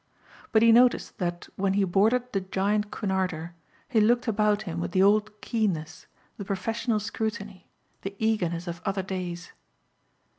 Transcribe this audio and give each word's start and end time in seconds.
But 0.51 0.63
he 0.63 0.71
noticed 0.71 1.19
that 1.19 1.47
when 1.57 1.73
he 1.75 1.83
boarded 1.83 2.33
the 2.33 2.41
giant 2.41 2.89
Cunarder 2.89 3.53
he 3.87 4.01
looked 4.01 4.27
about 4.27 4.63
him 4.63 4.79
with 4.81 4.93
the 4.93 5.03
old 5.03 5.29
keenness, 5.41 6.07
the 6.37 6.43
professional 6.43 6.99
scrutiny, 6.99 7.69
the 8.01 8.15
eagerness 8.17 8.65
of 8.67 8.81
other 8.83 9.03
days. 9.03 9.51